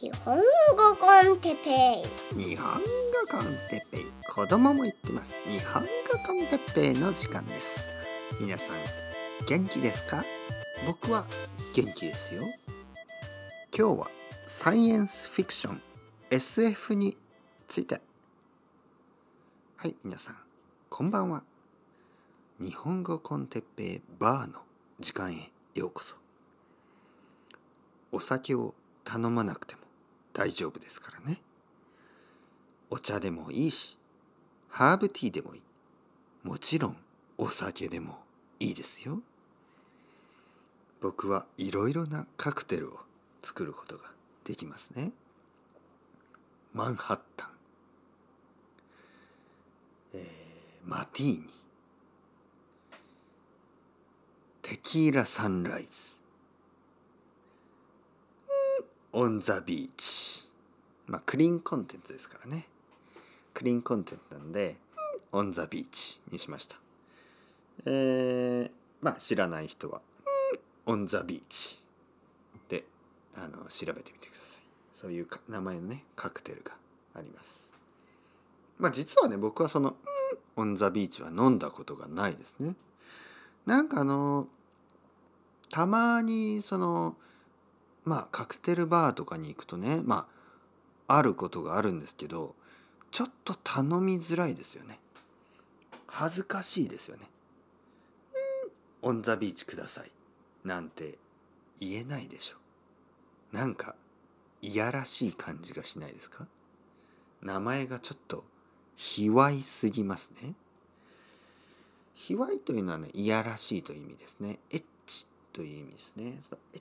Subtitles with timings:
[0.00, 0.42] 日本語
[1.00, 2.04] コンテペ
[2.36, 2.36] イ。
[2.36, 2.82] 日本語
[3.28, 4.06] コンテペイ。
[4.32, 5.34] 子供も言ってます。
[5.44, 5.88] 日本語
[6.24, 7.84] コンテペイの時間です。
[8.40, 8.76] 皆さん
[9.48, 10.24] 元気ですか？
[10.86, 11.26] 僕は
[11.74, 12.44] 元気ですよ。
[13.76, 14.10] 今日は
[14.46, 15.82] サイエンスフィクション
[16.30, 17.16] SF に
[17.66, 18.00] ついて。
[19.78, 20.36] はい皆さん
[20.88, 21.42] こんばんは。
[22.60, 24.60] 日本語コンテペイバーの
[25.00, 26.14] 時間へようこそ。
[28.12, 29.80] お酒を頼まなくても
[30.38, 31.40] 大丈夫ですからね。
[32.90, 33.98] お茶でもいいし
[34.68, 35.62] ハーブティーでもいい。
[36.44, 36.96] もちろん
[37.36, 38.20] お酒でも
[38.60, 39.18] いいですよ。
[41.00, 43.00] 僕はいろいろなカクテルを
[43.42, 44.04] 作ることが
[44.44, 45.10] できますね。
[46.72, 47.48] マンハッタン、
[50.14, 51.44] えー、マティーニ。
[54.62, 56.17] テキーラサンライズ。
[59.12, 60.46] オン・ザ・ビーチ。
[61.06, 62.66] まあ、クリーンコンテンツですからね。
[63.54, 64.76] クリーンコンテンツなんで、
[65.32, 66.76] オン・ザ・ビーチにしました。
[67.86, 70.02] えー、まあ、知らない人は、
[70.84, 71.80] オン・ザ・ビーチ
[72.68, 72.84] で、
[73.34, 74.62] あの、調べてみてください。
[74.92, 76.72] そういう名前のね、カクテルが
[77.14, 77.70] あります。
[78.78, 79.96] まあ、実はね、僕はその、
[80.56, 82.74] オン・ザ・ビーチは飲んだことがないですね。
[83.64, 84.48] なんかあの、
[85.70, 87.16] たまにその、
[88.08, 90.26] まあカクテルバーとかに行くとねま
[91.06, 92.54] ああることがあるんですけど
[93.10, 94.98] ちょっと頼みづらいですよね。
[96.06, 97.30] 恥ずかしいですよね
[99.02, 100.10] 「オン・ザ・ビーチください」
[100.64, 101.18] なんて
[101.80, 102.56] 言えないでしょ
[103.52, 103.94] なんか
[104.60, 106.46] いやらしい感じがしないですか？
[107.42, 108.44] 名前がちょっと
[108.96, 110.54] 卑猥すぎますね。
[112.14, 114.58] 卑猥というのはねいやらしいという意味ですね。
[114.70, 116.38] エッチという意味ですね。
[116.40, 116.80] そのエ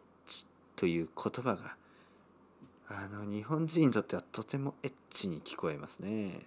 [0.78, 1.76] という言葉が
[2.88, 6.40] あの日本人にとってはとてもエッチに聞こえますね。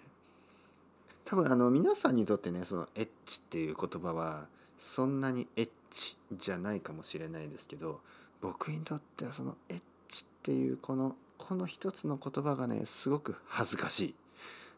[1.26, 4.46] 多分あの皆さんにとってねそのエッチっていう言葉は
[4.78, 8.00] そんなにエッチじゃないかもしれないですけど
[8.40, 14.14] 僕にとってはそのエッチっていうこのこの一つの言葉がねすごく恥ずかしい。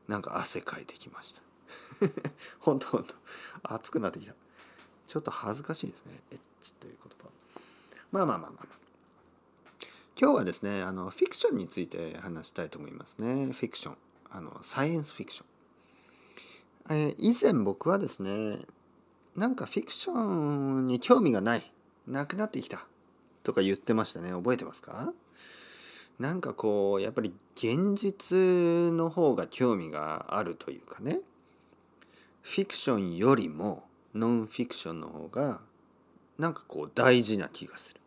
[0.08, 1.42] なんか汗かいてきました。
[2.58, 3.74] 本当本当。
[3.74, 4.34] 熱くなってきた。
[5.06, 6.20] ちょっと恥ずかしいですね。
[6.32, 7.30] エッチという言葉。
[8.10, 8.81] まあまあまあまあ。
[10.22, 13.53] 今日はですねあのフィクションについて話したいと思いますね。
[13.53, 13.97] フィクション。
[14.31, 18.59] あのサイエンスフィクション、えー、以前僕はですね
[19.34, 21.72] なんかフィクションに興味がない。
[22.06, 22.87] なくなってきた。
[23.43, 24.31] とか言ってましたね。
[24.31, 25.12] 覚えてますか？
[26.21, 28.39] なんかこうやっぱり現実
[28.93, 31.19] の方が興味があるというかね。
[32.43, 33.83] フィクションよりも
[34.15, 35.62] ノンフィクションの方が
[36.39, 38.00] なんかこう大事な気がする。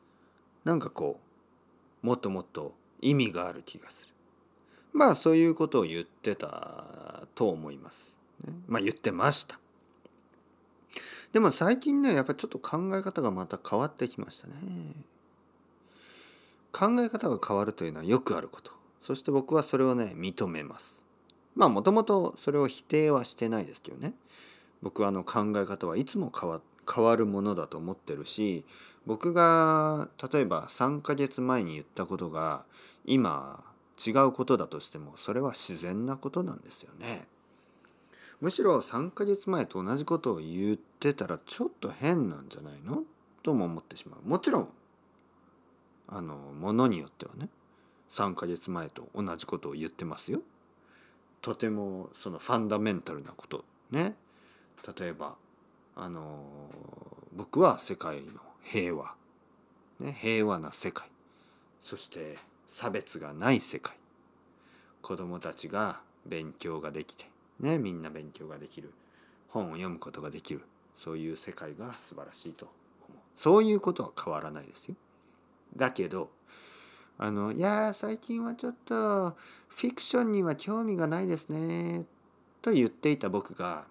[0.64, 1.25] なんかこう
[2.06, 4.14] もっともっと意味がある気がする。
[4.94, 9.60] まあそういうことを言ってたと思います、ね、まあ言ってました。
[11.34, 14.54] でも最近ねやっぱちょっと考え方がまた変わってきましたね。
[16.72, 18.72] 考え方が変わるというのはよくあること。
[19.02, 21.04] そして僕はそれをね認めます。
[21.56, 24.14] まあもともとそれを否定はしてないですけどね。
[24.84, 28.64] 僕はあの考え方はいつも変わ変わるものだと思ってるし
[29.06, 32.66] 僕が例えば3ヶ月前に言ったことが
[33.06, 33.64] 今
[34.06, 37.28] 違うことだとしてもそれは自然なことなんですよね。
[38.42, 43.04] むしろ3ヶ月前と同じことを言ってたらちょっと変なんじゃないの？
[43.44, 44.28] とも思ってしまう。
[44.28, 44.70] もちろん
[46.08, 47.50] あのものによってはね
[48.10, 50.42] 3ヶ月前と同じことを言ってますよ。
[51.42, 54.16] とてもそのファンダメンタルなことね
[55.00, 55.36] 例えば
[55.96, 56.44] あの
[57.34, 58.32] 僕は世界の
[58.66, 59.14] 平和、
[60.00, 61.08] ね、平和な世界。
[61.82, 62.38] そして
[62.68, 63.96] 差別がない世界。
[65.02, 67.26] 子どもたちが勉強ができて、
[67.60, 68.92] ね、みんな勉強ができる。
[69.50, 70.64] 本を読むことができる。
[70.96, 72.66] そういう世界が素晴らしいと
[73.08, 73.20] 思う。
[73.36, 74.96] そういうことは変わらないですよ。
[75.76, 76.30] だけど
[77.18, 79.36] あのいや最近はちょっと
[79.70, 82.06] フィクションには興味がないですね。
[82.62, 83.86] と言っていた僕が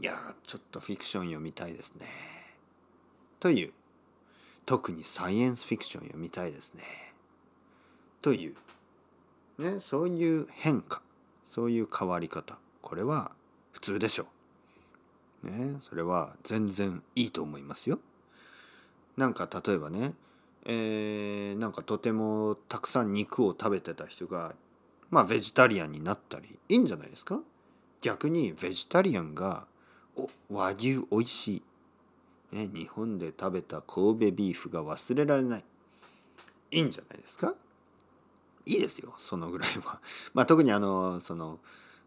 [0.00, 2.33] いやちょっとフィクション読みたいですね。
[3.44, 3.74] という
[4.64, 6.82] 特にサイエンスフィクション読みたいですね
[8.22, 8.54] とい
[9.58, 11.02] う、ね、そういう変化
[11.44, 13.32] そういう変わり方これは
[13.72, 14.26] 普通でしょ
[15.42, 15.50] う。
[15.50, 17.98] ね、それは全然いいと思いますよ。
[19.18, 20.14] なんか例えばね、
[20.64, 24.54] えー、なんかとてもたくさん肉を食べてた人が
[25.10, 27.40] まあベジタリアンになったりいいんじゃないですか？
[28.00, 29.66] 逆にベジタリアンが
[30.16, 31.62] 「お和牛おいしい」
[32.54, 35.64] ね、日本で食べた神戸ビーフが忘れられない。
[36.70, 37.54] いいんじゃないですか？
[38.64, 40.00] いいですよそのぐらいは。
[40.32, 41.58] まあ特にあのその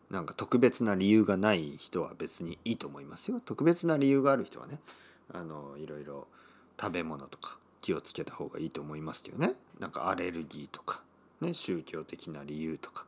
[0.09, 3.41] なんか特別な理由がない人は別にいいと思いますよ。
[3.41, 4.79] 特別な理由がある人はね
[5.33, 6.27] あのいろいろ
[6.79, 9.53] 食べ物とか気をつけた方がいいと思いますけどね。
[9.79, 11.03] なんかアレルギーとか、
[11.41, 13.05] ね、宗教的な理由とか。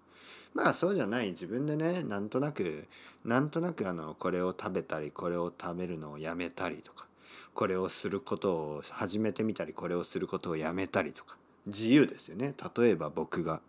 [0.53, 1.29] まあそうじゃない。
[1.29, 2.85] 自分でねなんとなく
[3.23, 7.08] なんとなくあのこれを食べたりこれを食べるのをやめたりとか。
[7.53, 13.61] これをすることを始めてみたりこれをすることをやめたりとか自由ですよね例えば僕が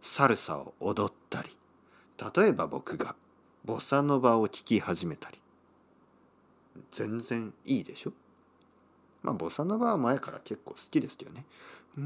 [0.00, 1.56] サルサを踊ったり
[2.34, 3.16] 例えば僕が
[3.64, 5.38] ボサノバを聴き始めたり
[6.90, 8.12] 全然いいでしょ？
[9.22, 11.44] まあボサノバは前から結構好きですけどね
[11.94, 12.02] ちょ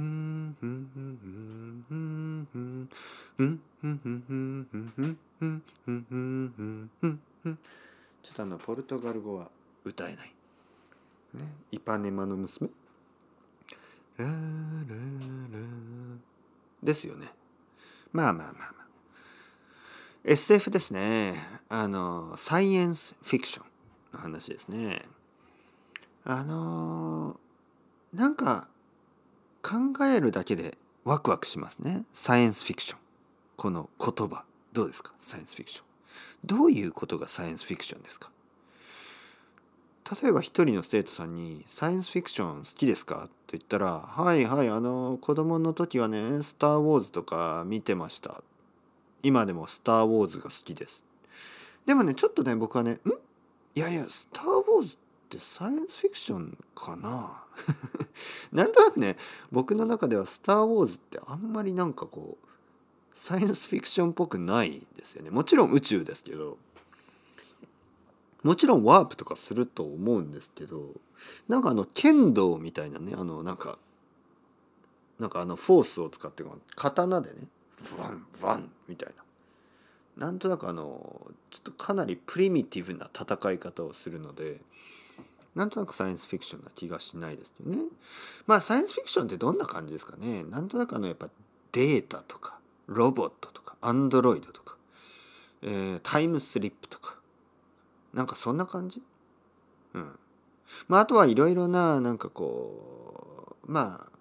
[8.33, 9.51] っとあのポルトガル語は
[9.85, 10.33] 歌えない。
[11.37, 12.71] ね、イパネマの娘？
[14.19, 14.37] ラララ
[16.83, 17.29] ですよね。
[18.13, 18.87] まあまあまあまあ。
[20.25, 21.35] SF ですね。
[21.69, 23.67] あの、サイエンスフィクション
[24.15, 25.03] の話ですね。
[26.25, 27.39] あの
[28.13, 28.67] なんか
[29.63, 32.05] 考えるだけでワクワクしますね。
[32.13, 32.99] サイエンスフィクション。
[33.57, 34.45] この言葉。
[34.73, 35.13] どうですか？
[35.21, 35.85] サイエンスフィクション。
[36.45, 38.31] どういうことがサイエンスフィクションですか？
[40.23, 48.43] 例えば一人の生徒さんに「サイエンスフィクション好きですか?」って言ったら「はいはいあの子供の時はねスター・ウォーズとか見てました」
[49.23, 51.03] 「今でもスター・ウォーズが好きです」
[51.87, 53.11] でもねちょっとね僕はね「ん？
[53.75, 54.99] いやいやスター・ウォーズっ
[55.29, 57.43] てサイエンスフィクションかな？
[58.53, 59.17] なんとなくね
[59.51, 62.47] 僕の中では「スター・ウォーズ」ってあんまりなんかこう
[63.13, 65.31] サイエンスフィクションっぽくないですよね。
[65.31, 66.59] もちろん宇宙ですけど。
[68.43, 70.91] もちろんワープとかすると思うんですけど
[71.49, 73.79] なんかあの剣道みたいなねあのなんか
[75.19, 76.45] なんかあのフォースを使って
[76.75, 77.37] 刀でね
[77.99, 79.13] ワンワンみたい
[80.17, 84.61] ななんとなくあのちょっとかなりプリミティブな戦い方をするので
[85.55, 87.79] なんとなくサイエンスフィクションな気がしないですよね。
[88.47, 91.29] まあサイエンスフィクションってどんな感じですかねなんとなくあのやっぱ
[91.73, 94.77] データとかロボットとかアンドロイドとか、
[95.63, 97.16] えー、タイムスリップとか
[98.17, 99.03] なんかそんな感じ？
[99.95, 100.19] うん。
[100.89, 104.13] まああとはいろいろななんかこうまあ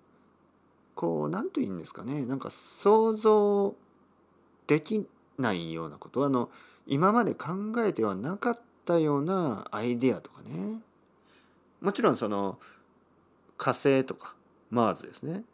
[0.93, 2.25] こう何と言うんですかね。
[2.25, 3.73] なんか想像
[4.67, 5.07] でき
[5.37, 6.25] ないようなこと。
[6.25, 6.49] あの
[6.85, 7.47] 今まで考
[7.79, 8.55] えてはなかっ
[8.85, 10.81] たようなアイデアとかね。
[11.81, 12.59] もちろんその
[13.57, 14.35] 火星とか
[14.71, 15.45] マーズですね。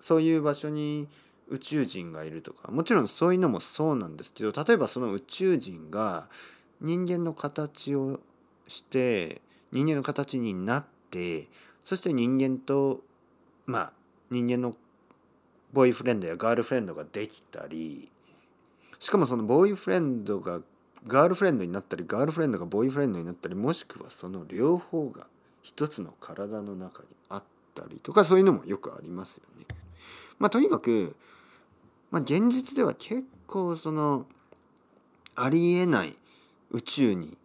[0.00, 1.08] そういう場所に
[1.48, 2.72] 宇宙人がいるとか。
[2.72, 6.28] もちろんそういうのもそうなんですけど例えばその宇宙人が
[6.80, 8.20] 人間の形を
[8.66, 9.42] して
[9.72, 11.48] 人間の形になって
[11.84, 13.00] そして人間と
[13.66, 13.92] まあ
[14.30, 14.74] 人間の
[15.72, 18.10] ボーイフレンドやガールフレンドができたり
[18.98, 20.60] しかもそのボーイフレンドが
[21.06, 25.26] ガールフレンドになったりガールフレンドがボーイフレンドになったりもしくはその両方が
[25.62, 27.42] 一つの体の中にあっ
[27.74, 29.66] たりとかそういうのもよくありますよね。
[30.38, 31.16] まあとにかく、
[32.10, 34.26] まあ、現実では結構その
[35.34, 36.16] ありえない
[36.70, 37.36] 宇宙に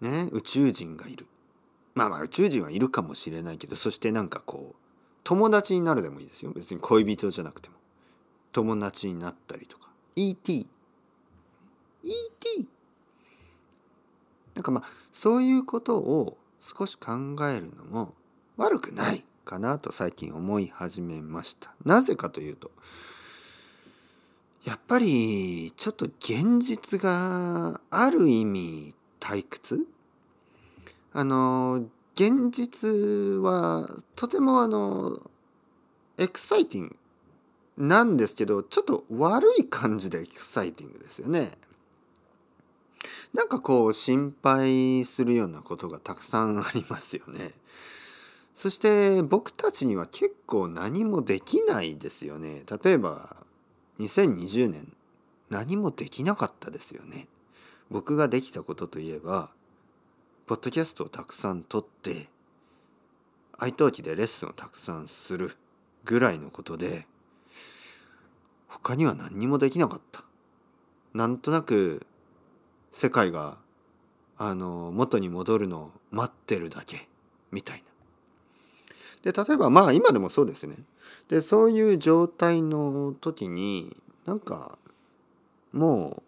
[0.00, 1.26] ね宇宙人がいる。
[1.94, 4.76] まあまあ宇宙人はいるかもしれないけどそしてなんかこう
[5.24, 6.52] 友達になるでもいいですよ。
[6.52, 7.76] 別に恋人じゃなくても。
[8.52, 9.90] 友達になったりとか。
[10.16, 10.66] ET
[12.02, 12.68] ET
[14.54, 17.12] なんかまあそういうことを少し考
[17.48, 18.14] えるのも
[18.56, 21.74] 悪くないかなと最近思い始めました。
[21.84, 22.70] なぜかというと
[24.64, 29.86] やっぱりちょっと現実がある意味退屈？
[31.12, 35.18] あの現実はとてもあの
[36.18, 36.96] エクサイティング
[37.78, 41.52] なんですけどちょっと悪い感じでエクサイティングですよね。
[43.32, 47.52] なんかこう心配するようなことがたくさんありますよね。
[48.54, 52.64] そして僕たちには結構何もできないですよね。
[52.84, 53.36] 例えば
[54.00, 54.92] 2020年
[55.50, 57.28] 何もできなかったですよね。
[57.90, 59.50] 僕ができたことといえば
[60.46, 62.28] ポッドキャストをたくさん撮って
[63.58, 65.56] 愛登記でレッスンをたくさんする
[66.04, 67.06] ぐらいのことで
[68.68, 70.24] 他には何にもできなかった。
[71.12, 72.06] なんとなく
[72.92, 73.58] 世界が
[74.38, 77.08] あの元に戻るのを待ってるだけ
[77.50, 77.89] みたいな。
[79.22, 80.76] で例えばまあ今でもそうですね。
[81.28, 83.96] でそういう状態の時に
[84.26, 84.78] なんか
[85.72, 86.22] も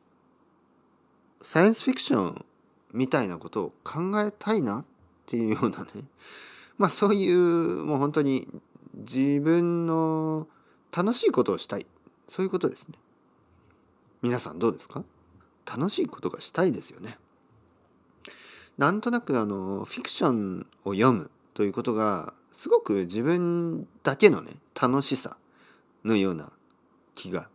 [1.40, 2.44] うサイエンスフィクション
[2.92, 4.84] みたいなことを考えたいなっ
[5.26, 6.04] ていうようなね。
[6.78, 8.46] まあそういうもう本当に
[8.94, 10.46] 自分の
[10.94, 11.86] 楽しいことをしたい。
[12.28, 12.94] そういうことですね。
[14.20, 15.02] 皆さんどうですか？
[15.66, 17.18] 楽しいことがしたいですよね。
[18.78, 25.36] なんとなくあのフィクションを読むということがすごく自分だけのね楽しさ
[26.04, 26.52] のような
[27.14, 27.48] 気が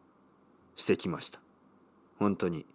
[0.75, 1.39] してきました。
[2.20, 2.66] 本当に。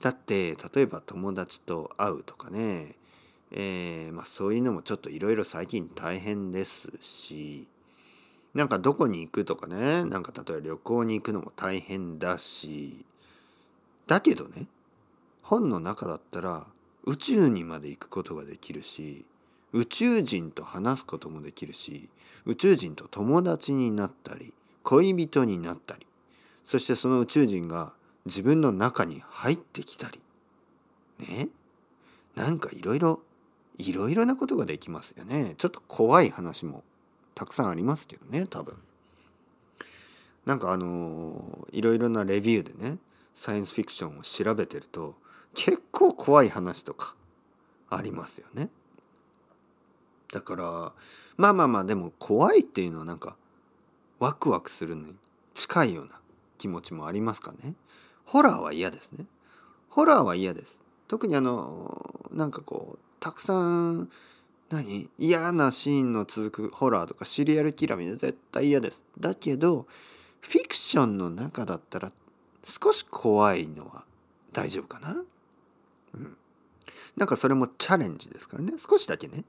[0.00, 2.96] だって例えば友達と会うとかね
[3.52, 7.66] えー、まあ、そういうのもちょっといろいろ最近大変ですし
[8.54, 13.04] なんかどこに行くとかねなんか例えば旅行に行くのも大変だし
[14.06, 14.66] だけどね
[15.42, 16.66] 本の中だったら
[17.04, 19.24] 宇宙にまで行くことができるし
[19.72, 22.08] 宇宙人と話すこともできるし
[22.46, 26.06] 宇宙人と友達になったり恋人になったり
[26.64, 27.92] そしてその宇宙人が
[28.26, 30.20] 自分の中に入ってきたり。
[31.18, 31.48] ね？
[32.34, 33.20] なんかいろいろ
[33.78, 35.54] いろいろなことができますよね。
[35.58, 36.84] ちょっと怖い話も
[37.34, 38.76] たくさんありますけどね多分。
[40.46, 42.98] なんかあのいろいろなレビューでね
[43.34, 45.14] サイエンスフィクションを調べてると
[45.54, 47.14] 結構怖い話とか
[47.88, 48.68] ありますよね。
[50.32, 50.92] だから
[51.36, 53.36] まあまあまあでも怖いっていうのはなんか
[54.18, 55.14] ワクワクするのに
[55.54, 56.12] 近いような
[56.58, 57.74] 気持ちもありますかね。
[58.24, 59.24] ホラーは嫌ですね。
[59.88, 60.78] ホラーは嫌です。
[61.08, 64.08] 特にあのなんかこうたくさん
[64.68, 65.08] 何？
[65.18, 69.04] 嫌なシーンの続くホラーとかシリアルキラーみたいな絶対嫌です。
[69.18, 69.86] だけど
[70.40, 72.12] フィクションの中だったら
[72.62, 74.04] 少し怖いのは
[74.52, 75.24] 大丈夫かな。
[76.14, 76.36] うん。
[77.16, 78.74] なんかそれもチャレンジですからね。
[78.78, 79.44] 少しだけね。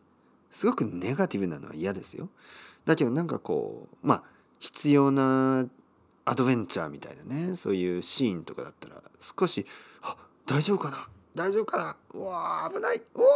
[0.52, 2.30] すごくネガティブなのは嫌ですよ。
[2.86, 4.24] だけどなんかこうまあ
[4.60, 5.66] 必要な
[6.26, 9.66] アドベンチャーみたいなねそういうシーンとかだったら少し
[10.04, 10.16] 「あ
[10.46, 11.08] 大丈夫かな？
[11.34, 11.98] 大丈夫かな？
[12.14, 13.02] うわ危ない！
[13.16, 13.28] うわ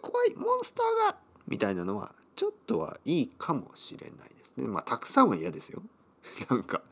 [0.00, 0.34] 怖い！
[0.36, 1.16] モンスターが!」
[1.48, 4.66] みたいなのはちょっとはいいかもしれないですね。
[4.68, 5.82] まあたくさんは嫌ですよ。
[6.48, 6.82] なんか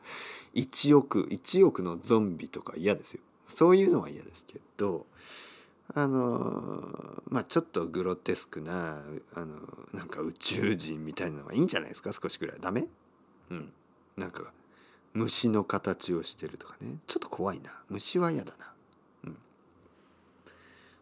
[0.53, 3.21] 1億1億のゾンビとか嫌ですよ。
[3.47, 5.05] そういうのは嫌ですけど
[5.93, 9.01] あのまあちょっとグロテスクな
[9.35, 9.47] あの
[9.93, 12.11] なんか宇宙人みたいなのはいいんじゃないですか？
[12.13, 12.57] 少しぐらい。
[12.61, 12.85] ダメ？
[13.49, 13.73] うん。
[14.15, 14.53] なんか
[15.13, 16.95] 虫の形をしてるとかね。
[17.07, 17.71] ちょっと怖いな。
[17.89, 18.71] 虫は嫌だな。
[19.25, 19.37] うん。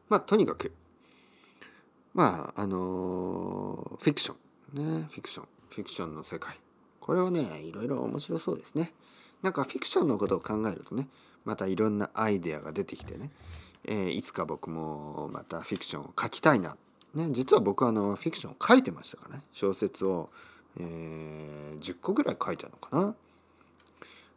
[0.10, 0.72] まあとにかく。
[2.14, 4.36] まああのフィクショ
[4.74, 5.02] ン。
[5.02, 5.08] ね。
[5.12, 5.48] フィクション。
[5.70, 6.60] フィクションの世界。
[7.00, 8.92] これはねいろいろ面白そうですね。
[9.44, 11.08] なんかフィクションのことを考えるとね
[11.46, 13.32] またいろんなアイデアが出てきてね、
[13.86, 16.78] えー、いつか僕もまたフィクションを書きたいな、
[17.14, 19.44] ね、実は僕はあのフィクションを書いてましたからね。
[19.54, 20.30] 小説を、
[20.80, 23.16] えー、10個ぐらい書いたのかな。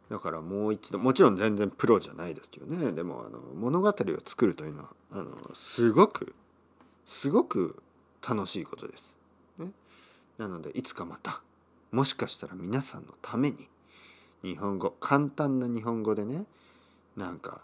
[0.09, 2.91] だからもう一度もちろん全然プロじゃないですけどね。
[2.91, 3.93] でもあの物語を
[4.25, 6.35] 作るというのはあのすごく
[7.05, 7.81] すごく
[8.27, 9.17] 楽しいことです。
[9.57, 9.71] ね、
[10.37, 11.41] なのでいつかまた
[11.91, 13.67] もしかしたら皆さんのために
[14.43, 16.45] 日本語簡単な日本語でね
[17.15, 17.61] なんか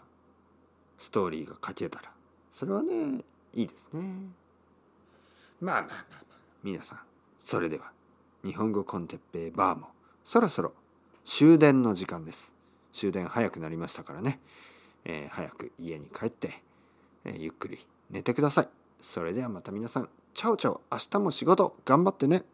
[1.00, 2.10] ストーリーが書けたら。
[2.52, 4.00] それはねいいですね。
[5.60, 6.36] まあまあまあまあ。
[6.62, 6.98] 皆さん
[7.38, 7.90] それでは
[8.44, 9.88] 日本語コンテッペイバーも
[10.24, 10.74] そろそろ
[11.24, 12.54] 終電の時間です。
[12.92, 14.40] 終電早くなりましたからね、
[15.04, 16.60] えー、早く家に帰って、
[17.24, 17.78] えー、ゆっくり
[18.10, 18.68] 寝てください。
[19.00, 20.08] それではまた皆さん。
[20.34, 22.44] チャオチャオ明日も仕事頑張ってね。